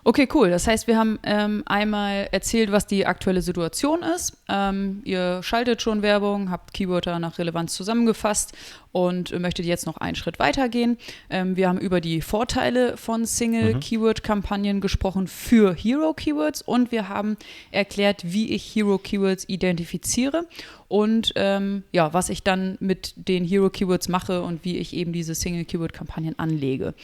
[0.05, 0.51] Okay, cool.
[0.51, 4.39] Das heißt, wir haben ähm, einmal erzählt, was die aktuelle Situation ist.
[4.49, 8.55] Ähm, ihr schaltet schon Werbung, habt Keywörter nach Relevanz zusammengefasst
[8.93, 10.97] und möchtet jetzt noch einen Schritt weiter gehen.
[11.31, 17.37] Ähm, wir haben über die Vorteile von Single-Keyword-Kampagnen gesprochen für Hero-Keywords und wir haben
[17.71, 20.47] erklärt, wie ich Hero-Keywords identifiziere
[20.89, 25.35] und ähm, ja, was ich dann mit den Hero-Keywords mache und wie ich eben diese
[25.35, 26.95] Single-Keyword-Kampagnen anlege.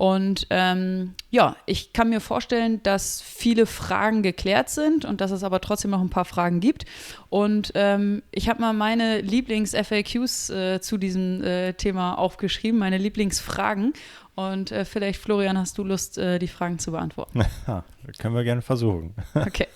[0.00, 5.44] Und ähm, ja, ich kann mir vorstellen, dass viele Fragen geklärt sind und dass es
[5.44, 6.86] aber trotzdem noch ein paar Fragen gibt.
[7.28, 13.92] Und ähm, ich habe mal meine Lieblings-FAQs äh, zu diesem äh, Thema aufgeschrieben, meine Lieblingsfragen.
[14.36, 17.44] Und äh, vielleicht, Florian, hast du Lust, äh, die Fragen zu beantworten?
[17.66, 17.84] Ja,
[18.18, 19.14] können wir gerne versuchen.
[19.34, 19.66] Okay.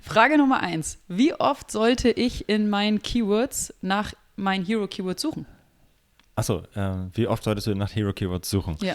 [0.00, 0.96] Frage Nummer eins.
[1.06, 5.44] Wie oft sollte ich in meinen Keywords nach meinen Hero-Keywords suchen?
[6.34, 8.78] Achso, äh, wie oft solltest du nach Hero-Keywords suchen?
[8.80, 8.94] Ja.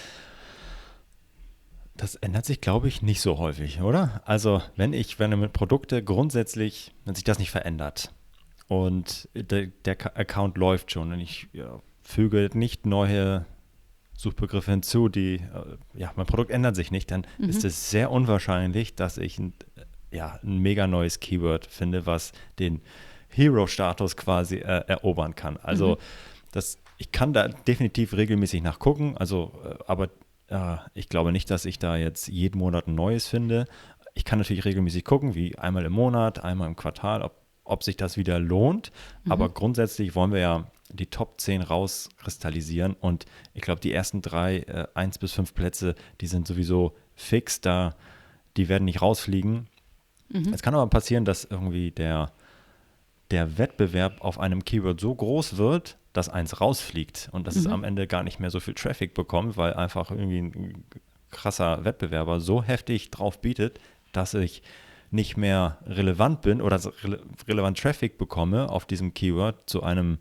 [1.98, 4.22] Das ändert sich, glaube ich, nicht so häufig, oder?
[4.26, 8.14] Also, wenn ich, wenn mit Produkte grundsätzlich, wenn sich das nicht verändert
[8.68, 13.46] und der, der Account läuft schon und ich ja, füge nicht neue
[14.18, 17.50] Suchbegriffe hinzu, die, äh, ja, mein Produkt ändert sich nicht, dann mhm.
[17.50, 19.54] ist es sehr unwahrscheinlich, dass ich ein,
[20.12, 22.82] ja, ein mega neues Keyword finde, was den
[23.30, 25.58] Hero-Status quasi äh, erobern kann.
[25.58, 26.00] Also, mhm.
[26.52, 30.10] das, ich kann da definitiv regelmäßig nachgucken, also, äh, aber
[30.48, 33.66] äh, ich glaube nicht, dass ich da jetzt jeden Monat ein neues finde.
[34.14, 37.98] Ich kann natürlich regelmäßig gucken, wie einmal im Monat, einmal im Quartal, ob, ob sich
[37.98, 38.92] das wieder lohnt.
[39.24, 39.32] Mhm.
[39.32, 44.60] Aber grundsätzlich wollen wir ja die Top 10 rauskristallisieren und ich glaube, die ersten drei,
[44.60, 47.96] äh, 1 bis 5 Plätze, die sind sowieso fix da,
[48.56, 49.68] die werden nicht rausfliegen.
[50.30, 50.54] Mhm.
[50.54, 52.32] Es kann aber passieren, dass irgendwie der,
[53.32, 57.62] der Wettbewerb auf einem Keyword so groß wird, dass eins rausfliegt und dass mhm.
[57.62, 60.84] es am Ende gar nicht mehr so viel Traffic bekommt, weil einfach irgendwie ein
[61.32, 63.80] krasser Wettbewerber so heftig drauf bietet,
[64.14, 64.64] dass ich
[65.12, 70.18] nicht mehr relevant bin oder rele relevant Traffic bekomme auf diesem Keyword zu einem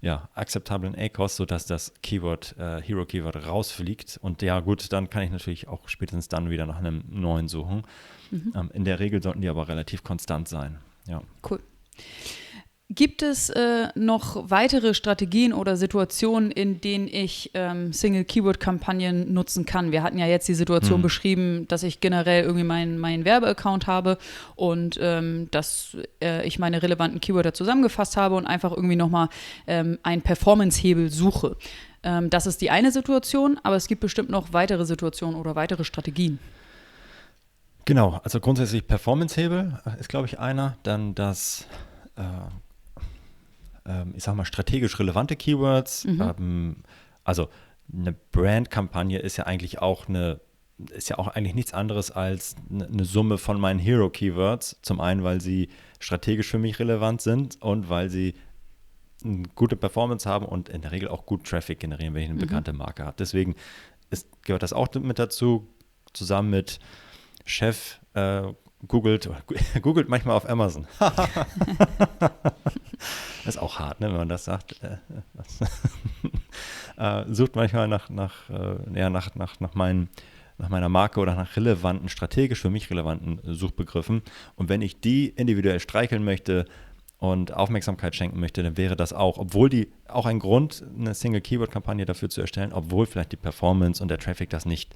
[0.00, 4.18] ja, akzeptablen ACOS, sodass das Keyword, äh, Hero Keyword rausfliegt.
[4.22, 7.82] Und ja, gut, dann kann ich natürlich auch spätestens dann wieder nach einem neuen suchen.
[8.30, 8.52] Mhm.
[8.54, 10.78] Ähm, in der Regel sollten die aber relativ konstant sein.
[11.08, 11.22] Ja.
[11.48, 11.60] Cool.
[12.88, 19.90] Gibt es äh, noch weitere Strategien oder Situationen, in denen ich ähm, Single-Keyword-Kampagnen nutzen kann?
[19.90, 21.02] Wir hatten ja jetzt die Situation mhm.
[21.02, 24.18] beschrieben, dass ich generell irgendwie meinen mein Werbeaccount habe
[24.54, 29.30] und ähm, dass äh, ich meine relevanten Keywörter zusammengefasst habe und einfach irgendwie nochmal
[29.66, 31.56] ähm, einen Performance-Hebel suche.
[32.04, 35.82] Ähm, das ist die eine Situation, aber es gibt bestimmt noch weitere Situationen oder weitere
[35.82, 36.38] Strategien.
[37.84, 40.76] Genau, also grundsätzlich Performance-Hebel ist, glaube ich, einer.
[40.84, 41.66] Dann das
[42.16, 42.22] äh,
[43.86, 46.04] ähm, ich sag mal, strategisch relevante Keywords.
[46.04, 46.20] Mhm.
[46.20, 46.76] Ähm,
[47.24, 47.48] also
[47.92, 50.40] eine Brand-Kampagne ist ja eigentlich auch eine
[50.90, 54.78] ist ja auch eigentlich nichts anderes als eine Summe von meinen Hero-Keywords.
[54.82, 55.70] Zum einen, weil sie
[56.00, 58.34] strategisch für mich relevant sind und weil sie
[59.24, 62.36] eine gute Performance haben und in der Regel auch gut Traffic generieren, wenn ich eine
[62.36, 62.40] mhm.
[62.40, 63.16] bekannte Marke habe.
[63.18, 63.54] Deswegen
[64.10, 65.66] ist, gehört das auch mit dazu,
[66.12, 66.78] zusammen mit
[67.46, 68.42] Chef äh,
[68.86, 69.30] googelt,
[69.82, 70.86] googelt manchmal auf Amazon.
[73.44, 74.80] Das ist auch hart, ne, wenn man das sagt.
[74.82, 74.98] Äh,
[77.22, 80.08] äh, sucht manchmal nach, nach, äh, ja, nach, nach, nach, meinen,
[80.58, 84.22] nach meiner Marke oder nach relevanten, strategisch für mich relevanten Suchbegriffen.
[84.56, 86.66] Und wenn ich die individuell streicheln möchte,
[87.18, 92.04] und Aufmerksamkeit schenken möchte, dann wäre das auch, obwohl die auch ein Grund, eine Single-Keyword-Kampagne
[92.04, 94.94] dafür zu erstellen, obwohl vielleicht die Performance und der Traffic das nicht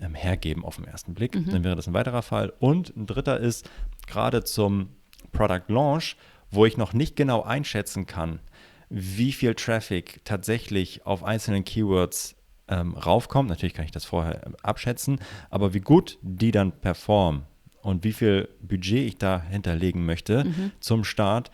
[0.00, 1.50] ähm, hergeben auf den ersten Blick, mhm.
[1.50, 2.52] dann wäre das ein weiterer Fall.
[2.60, 3.68] Und ein dritter ist,
[4.06, 4.88] gerade zum
[5.32, 6.16] Product Launch
[6.54, 8.40] wo ich noch nicht genau einschätzen kann,
[8.88, 12.36] wie viel Traffic tatsächlich auf einzelnen Keywords
[12.68, 13.48] ähm, raufkommt.
[13.48, 15.18] Natürlich kann ich das vorher ähm, abschätzen,
[15.50, 17.42] aber wie gut die dann performen
[17.82, 20.72] und wie viel Budget ich da hinterlegen möchte mhm.
[20.80, 21.50] zum Start,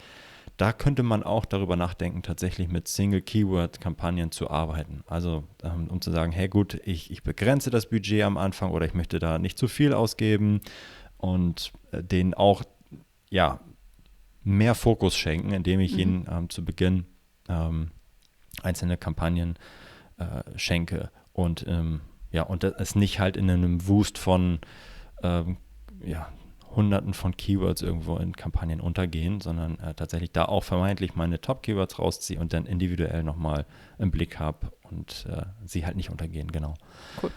[0.57, 5.03] da könnte man auch darüber nachdenken, tatsächlich mit Single-Keyword-Kampagnen zu arbeiten.
[5.07, 8.85] Also ähm, um zu sagen, hey gut, ich, ich begrenze das Budget am Anfang oder
[8.85, 10.61] ich möchte da nicht zu viel ausgeben
[11.17, 12.63] und äh, den auch
[13.31, 13.61] ja,
[14.43, 15.99] mehr Fokus schenken, indem ich mhm.
[15.99, 17.05] ihnen ähm, zu Beginn
[17.49, 17.91] ähm,
[18.63, 19.57] einzelne Kampagnen
[20.19, 22.01] äh, schenke und ähm,
[22.33, 24.61] ja, und es nicht halt in einem Wust von
[25.23, 25.57] ähm,
[26.05, 26.29] ja,
[26.75, 31.99] Hunderten von Keywords irgendwo in Kampagnen untergehen, sondern äh, tatsächlich da auch vermeintlich meine Top-Keywords
[31.99, 33.67] rausziehe und dann individuell nochmal
[33.99, 36.75] im Blick habe und äh, sie halt nicht untergehen, genau.
[37.21, 37.31] Cool.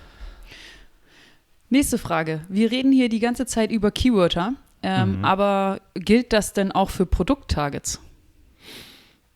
[1.69, 2.41] Nächste Frage.
[2.49, 4.53] Wir reden hier die ganze Zeit über Keywörter.
[4.83, 5.25] Ähm, mhm.
[5.25, 8.01] Aber gilt das denn auch für Produkttargets?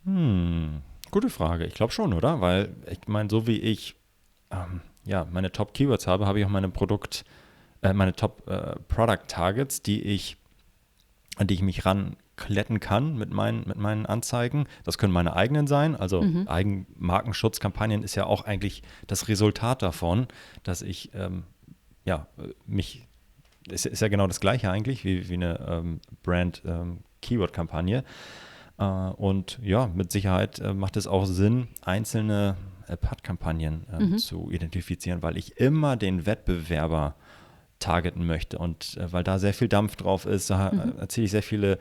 [0.03, 1.65] Hm, gute Frage.
[1.65, 2.41] Ich glaube schon, oder?
[2.41, 3.95] Weil ich meine, so wie ich
[4.51, 7.23] ähm, ja, meine Top-Keywords habe, habe ich auch meine Produkt,
[7.81, 10.37] äh, meine Top-Product-Targets, äh, die ich,
[11.37, 14.67] an die ich mich rankletten kann mit meinen, mit meinen Anzeigen.
[14.83, 15.95] Das können meine eigenen sein.
[15.95, 16.47] Also mhm.
[16.47, 20.27] Eigenmarkenschutzkampagnen ist ja auch eigentlich das Resultat davon,
[20.63, 21.43] dass ich ähm,
[22.03, 22.27] ja,
[22.65, 23.06] mich,
[23.71, 28.03] ist, ist ja genau das gleiche eigentlich wie, wie eine ähm, Brand-Keyword-Kampagne.
[28.79, 32.57] Ähm, äh, und ja, mit Sicherheit äh, macht es auch Sinn, einzelne
[32.95, 34.17] Pad-Kampagnen äh, mhm.
[34.17, 37.15] zu identifizieren, weil ich immer den Wettbewerber
[37.79, 40.97] targeten möchte und äh, weil da sehr viel Dampf drauf ist, da mhm.
[40.99, 41.77] erziele ich sehr viele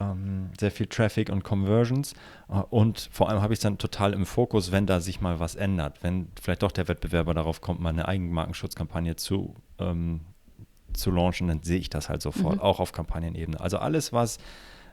[0.00, 2.14] ähm, sehr viel Traffic und Conversions
[2.48, 5.40] äh, und vor allem habe ich es dann total im Fokus, wenn da sich mal
[5.40, 10.20] was ändert, wenn vielleicht doch der Wettbewerber darauf kommt, mal eine Eigenmarkenschutzkampagne zu ähm,
[10.98, 12.60] zu launchen, dann sehe ich das halt sofort, mhm.
[12.60, 13.60] auch auf Kampagnenebene.
[13.60, 14.38] Also alles, was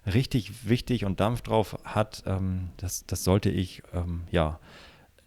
[0.06, 4.60] richtig wichtig und Dampf drauf hat, ähm, das, das sollte ich ähm, ja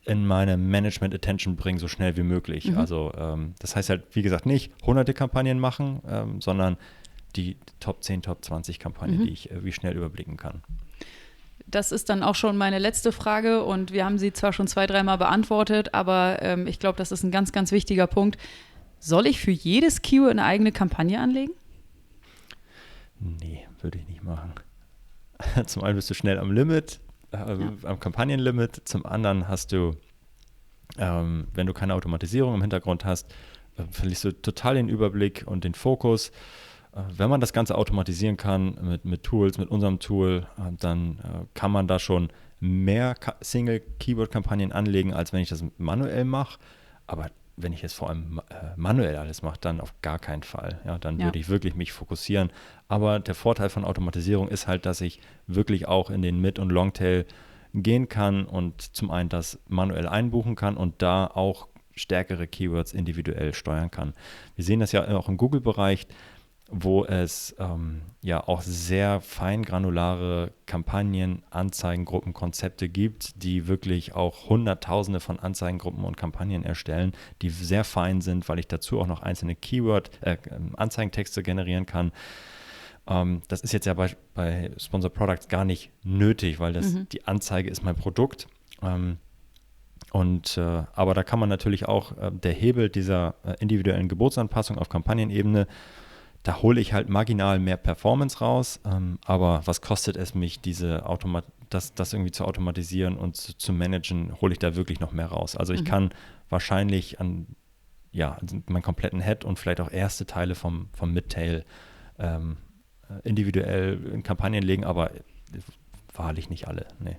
[0.05, 2.71] in meine Management Attention bringen, so schnell wie möglich.
[2.71, 2.79] Mhm.
[2.79, 6.79] Also ähm, das heißt halt, wie gesagt, nicht hunderte Kampagnen machen, ähm, sondern
[7.37, 9.25] die Top 10, Top 20 Kampagnen, mhm.
[9.25, 10.63] die ich äh, wie schnell überblicken kann.
[11.67, 14.87] Das ist dann auch schon meine letzte Frage und wir haben sie zwar schon zwei,
[14.87, 18.39] dreimal beantwortet, aber ähm, ich glaube, das ist ein ganz, ganz wichtiger Punkt.
[19.01, 21.53] Soll ich für jedes Keyword eine eigene Kampagne anlegen?
[23.21, 24.53] Nee, würde ich nicht machen.
[25.67, 27.01] Zum einen bist du schnell am Limit,
[27.33, 27.73] äh, ja.
[27.85, 28.83] am Kampagnenlimit.
[28.85, 29.93] Zum anderen hast du,
[30.99, 33.31] ähm, wenn du keine Automatisierung im Hintergrund hast,
[33.77, 36.31] äh, verlierst du total den Überblick und den Fokus.
[36.93, 41.19] Äh, wenn man das Ganze automatisieren kann mit, mit Tools, mit unserem Tool, äh, dann
[41.19, 42.31] äh, kann man da schon
[42.61, 46.59] mehr Single-Keyword-Kampagnen anlegen, als wenn ich das manuell mache.
[47.07, 50.81] Aber wenn ich es vor allem äh, manuell alles mache, dann auf gar keinen Fall.
[50.85, 51.27] Ja, dann ja.
[51.27, 52.51] würde ich wirklich mich fokussieren.
[52.89, 56.71] Aber der Vorteil von Automatisierung ist halt, dass ich wirklich auch in den Mid- und
[56.71, 57.27] Longtail
[57.75, 63.53] gehen kann und zum einen das manuell einbuchen kann und da auch stärkere Keywords individuell
[63.53, 64.15] steuern kann.
[64.57, 66.07] Wir sehen das ja auch im Google-Bereich
[66.71, 75.19] wo es ähm, ja auch sehr feingranulare Kampagnen, Anzeigengruppen, Konzepte gibt, die wirklich auch Hunderttausende
[75.19, 79.55] von Anzeigengruppen und Kampagnen erstellen, die sehr fein sind, weil ich dazu auch noch einzelne
[79.55, 80.37] Keyword, äh,
[80.77, 82.13] Anzeigentexte generieren kann.
[83.07, 87.09] Ähm, das ist jetzt ja bei, bei Sponsor Products gar nicht nötig, weil das, mhm.
[87.09, 88.47] die Anzeige ist mein Produkt.
[88.83, 89.17] Ähm,
[90.13, 94.79] und äh, aber da kann man natürlich auch äh, der Hebel dieser äh, individuellen Geburtsanpassung
[94.79, 95.67] auf Kampagnenebene
[96.43, 101.07] da hole ich halt marginal mehr Performance raus, ähm, aber was kostet es mich, diese
[101.07, 105.13] Automat das, das irgendwie zu automatisieren und zu, zu managen, hole ich da wirklich noch
[105.13, 105.57] mehr raus.
[105.57, 105.87] Also ich mhm.
[105.87, 106.11] kann
[106.49, 107.47] wahrscheinlich an
[108.11, 111.65] ja, meinen kompletten Head und vielleicht auch erste Teile vom, vom Midtail
[112.19, 112.57] ähm,
[113.23, 115.11] individuell in Kampagnen legen, aber
[116.15, 116.87] wahrlich nicht alle.
[117.01, 117.17] Nee.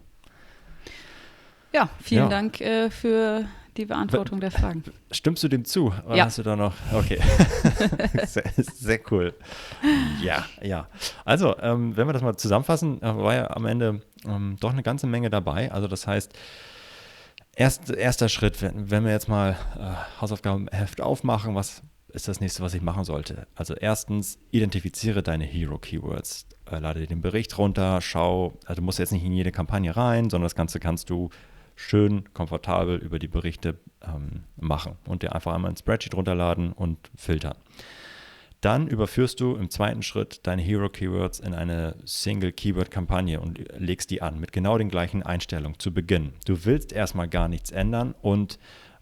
[1.71, 2.29] Ja, vielen ja.
[2.29, 3.45] Dank äh, für
[3.77, 4.83] die Beantwortung der Fragen.
[5.11, 5.93] Stimmst du dem zu?
[6.05, 6.25] Oder ja.
[6.25, 6.73] hast du da noch?
[6.93, 7.19] Okay.
[8.25, 9.33] sehr, sehr, cool.
[10.21, 10.87] Ja, ja.
[11.25, 14.83] Also, ähm, wenn wir das mal zusammenfassen, äh, war ja am Ende ähm, doch eine
[14.83, 15.71] ganze Menge dabei.
[15.71, 16.33] Also, das heißt,
[17.55, 22.63] erst, erster Schritt, wenn, wenn wir jetzt mal äh, Hausaufgabenheft aufmachen, was ist das nächste,
[22.63, 23.47] was ich machen sollte?
[23.55, 26.47] Also, erstens, identifiziere deine Hero-Keywords.
[26.71, 29.95] Äh, lade dir den Bericht runter, schau, also du musst jetzt nicht in jede Kampagne
[29.95, 31.29] rein, sondern das Ganze kannst du
[31.79, 36.97] schön komfortabel über die Berichte ähm, machen und dir einfach einmal ein Spreadsheet runterladen und
[37.15, 37.55] filtern.
[38.59, 43.63] Dann überführst du im zweiten Schritt deine Hero Keywords in eine Single Keyword Kampagne und
[43.77, 46.33] legst die an mit genau den gleichen Einstellungen zu Beginn.
[46.45, 48.59] Du willst erstmal gar nichts ändern und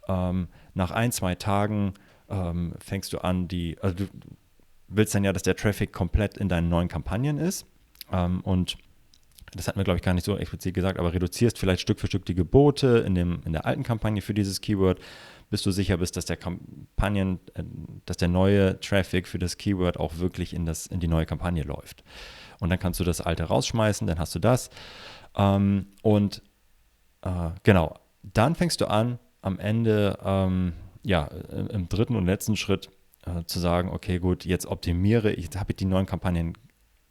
[0.07, 1.95] ähm, nach ein, zwei Tagen
[2.29, 4.07] ähm, fängst du an, die, also du
[4.87, 7.65] willst dann ja, dass der Traffic komplett in deinen neuen Kampagnen ist
[8.11, 8.77] ähm, und
[9.51, 12.07] das hatten wir, glaube ich, gar nicht so explizit gesagt, aber reduzierst vielleicht Stück für
[12.07, 14.99] Stück die Gebote in, dem, in der alten Kampagne für dieses Keyword,
[15.49, 17.63] bis du sicher bist, dass der Kampagnen, äh,
[18.05, 21.63] dass der neue Traffic für das Keyword auch wirklich in, das, in die neue Kampagne
[21.63, 22.03] läuft.
[22.59, 24.69] Und dann kannst du das alte rausschmeißen, dann hast du das.
[25.35, 26.41] Ähm, und
[27.21, 32.89] äh, genau, dann fängst du an, am Ende, ähm, ja, im dritten und letzten Schritt
[33.25, 36.57] äh, zu sagen, okay, gut, jetzt optimiere ich, jetzt habe ich die neuen Kampagnen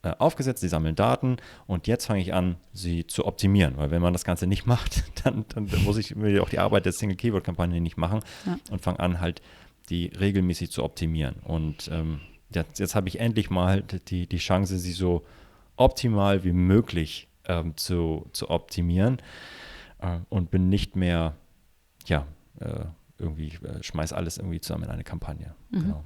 [0.02, 3.76] äh, aufgesetzt, sie sammeln Daten und jetzt fange ich an, sie zu optimieren.
[3.76, 6.84] Weil wenn man das Ganze nicht macht, dann, dann muss ich mir auch die Arbeit
[6.84, 8.58] der Single-Keyword-Kampagne nicht machen ja.
[8.70, 9.42] und fange an, halt
[9.88, 11.36] die regelmäßig zu optimieren.
[11.44, 15.24] Und ähm, jetzt, jetzt habe ich endlich mal die, die Chance, sie so
[15.76, 19.18] optimal wie möglich ähm, zu, zu optimieren
[20.00, 21.36] äh, und bin nicht mehr,
[22.06, 22.26] ja,
[22.60, 22.84] äh,
[23.18, 25.54] irgendwie, äh, schmeiß alles irgendwie zusammen in eine Kampagne.
[25.70, 25.80] Mhm.
[25.80, 26.04] Genau.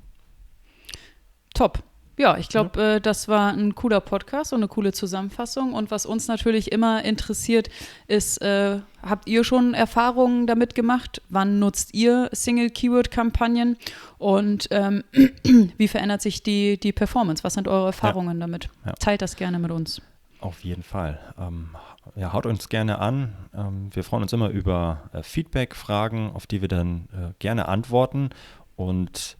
[1.54, 1.82] Top
[2.20, 2.96] Ja, ich glaube, ja.
[2.96, 5.72] äh, das war ein cooler Podcast und eine coole Zusammenfassung.
[5.72, 7.70] Und was uns natürlich immer interessiert,
[8.08, 11.22] ist, äh, habt ihr schon Erfahrungen damit gemacht?
[11.30, 13.78] Wann nutzt ihr Single-Keyword-Kampagnen?
[14.18, 15.02] Und ähm,
[15.78, 17.42] wie verändert sich die, die Performance?
[17.42, 18.46] Was sind eure Erfahrungen ja.
[18.46, 18.68] damit?
[18.84, 18.92] Ja.
[18.92, 20.02] Teilt das gerne mit uns.
[20.40, 21.18] Auf jeden Fall.
[21.38, 21.70] Ähm,
[22.16, 23.34] ja, haut uns gerne an.
[23.54, 27.66] Ähm, wir freuen uns immer über äh, Feedback, Fragen, auf die wir dann äh, gerne
[27.66, 28.28] antworten.
[28.76, 29.38] Und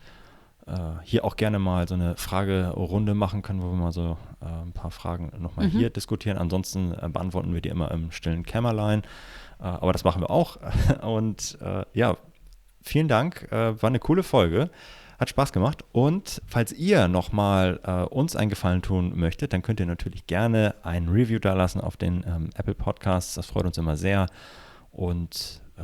[0.70, 4.46] äh, hier auch gerne mal so eine Fragerunde machen können, wo wir mal so äh,
[4.46, 5.70] ein paar Fragen nochmal mhm.
[5.70, 6.38] hier diskutieren.
[6.38, 9.02] Ansonsten äh, beantworten wir die immer im stillen Kämmerlein.
[9.60, 10.58] Äh, aber das machen wir auch.
[11.02, 12.16] Und äh, ja,
[12.82, 13.48] vielen Dank.
[13.50, 14.70] war eine coole Folge.
[15.20, 15.84] Hat Spaß gemacht.
[15.92, 20.74] Und falls ihr nochmal äh, uns einen Gefallen tun möchtet, dann könnt ihr natürlich gerne
[20.82, 23.34] ein Review da lassen auf den ähm, Apple Podcasts.
[23.34, 24.28] Das freut uns immer sehr.
[24.92, 25.82] Und äh,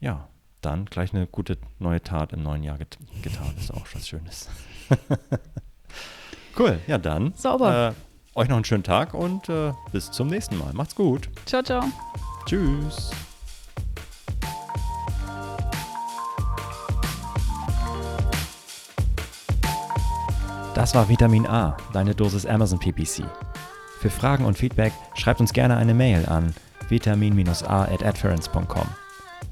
[0.00, 0.29] ja,
[0.60, 3.54] dann gleich eine gute neue Tat im neuen Jahr get getan.
[3.58, 4.48] Ist auch was Schönes.
[6.58, 7.32] cool, ja dann.
[7.34, 7.94] Sauber.
[8.34, 10.72] Äh, euch noch einen schönen Tag und äh, bis zum nächsten Mal.
[10.72, 11.28] Macht's gut.
[11.46, 11.84] Ciao, ciao.
[12.46, 13.10] Tschüss.
[20.74, 23.24] Das war Vitamin A, deine Dosis Amazon PPC.
[23.98, 26.54] Für Fragen und Feedback schreibt uns gerne eine Mail an
[26.88, 29.09] vitamin-a at